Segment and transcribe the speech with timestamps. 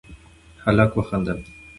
[0.63, 1.39] هلک وخندل: